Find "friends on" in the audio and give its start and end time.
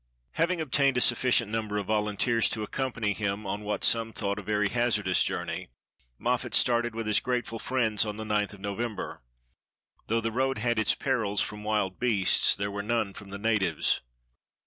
7.59-8.17